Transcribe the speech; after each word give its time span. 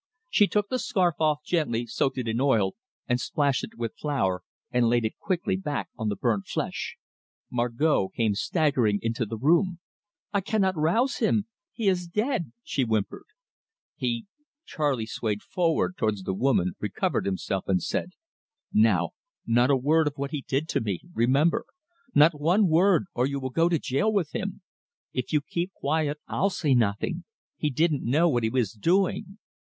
She 0.31 0.47
took 0.47 0.69
the 0.69 0.79
scarf 0.79 1.13
off 1.21 1.43
gently, 1.45 1.85
soaked 1.85 2.17
it 2.17 2.27
in 2.27 2.41
oil 2.41 2.73
and 3.07 3.21
splashed 3.21 3.63
it 3.63 3.77
with 3.77 3.93
flour, 3.99 4.41
and 4.71 4.89
laid 4.89 5.05
it 5.05 5.19
quickly 5.19 5.55
back 5.55 5.89
on 5.95 6.09
the 6.09 6.15
burnt 6.15 6.47
flesh. 6.47 6.95
Margot 7.51 8.07
came 8.17 8.33
staggering 8.33 8.97
into 9.03 9.27
the 9.27 9.37
room. 9.37 9.77
"I 10.33 10.41
cannot 10.41 10.75
rouse 10.75 11.17
him. 11.17 11.27
I 11.27 11.29
cannot 11.29 11.37
rouse 11.37 11.37
him. 11.37 11.47
He 11.73 11.87
is 11.87 12.07
dead! 12.07 12.15
He 12.15 12.21
is 12.23 12.41
dead!" 12.47 12.51
she 12.63 12.81
whimpered. 12.81 13.25
"He" 13.95 14.25
Charley 14.65 15.05
swayed 15.05 15.43
forward 15.43 15.97
towards 15.97 16.23
the 16.23 16.33
woman, 16.33 16.73
recovered 16.79 17.27
himself, 17.27 17.67
and 17.67 17.79
said: 17.79 18.13
"Now 18.73 19.11
not 19.45 19.69
a 19.69 19.77
word 19.77 20.07
of 20.07 20.13
what 20.15 20.31
he 20.31 20.41
did 20.47 20.67
to 20.69 20.81
me, 20.81 21.01
remember. 21.13 21.63
Not 22.15 22.41
one 22.41 22.67
word, 22.67 23.05
or 23.13 23.27
you 23.27 23.39
will 23.39 23.51
go 23.51 23.69
to 23.69 23.77
jail 23.77 24.11
with 24.11 24.33
him. 24.35 24.63
If 25.13 25.31
you 25.31 25.41
keep 25.41 25.71
quiet, 25.73 26.17
I'll 26.27 26.49
say 26.49 26.73
nothing. 26.73 27.23
He 27.55 27.69
didn't 27.69 28.01
know 28.03 28.27
what 28.27 28.41
he 28.41 28.49
was 28.49 28.71
doing." 28.71 29.37